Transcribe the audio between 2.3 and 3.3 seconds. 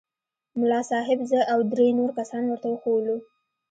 ورته وښوولو.